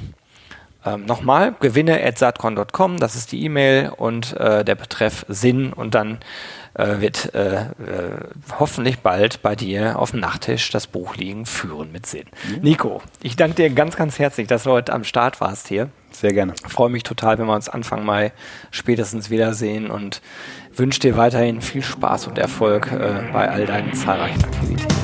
[0.84, 6.18] Ähm, Nochmal, gewinne.satcon.com, das ist die E-Mail und äh, der Betreff Sinn und dann
[6.74, 7.68] äh, wird äh, äh,
[8.58, 12.24] hoffentlich bald bei dir auf dem Nachttisch das Buch liegen, Führen mit Sinn.
[12.48, 12.60] Mhm.
[12.62, 15.88] Nico, ich danke dir ganz, ganz herzlich, dass du heute am Start warst hier.
[16.10, 16.54] Sehr gerne.
[16.68, 18.32] Freue mich total, wenn wir uns Anfang Mai
[18.70, 20.20] spätestens wiedersehen und
[20.74, 24.94] wünsche dir weiterhin viel Spaß und Erfolg äh, bei all deinen zahlreichen Aktivitäten.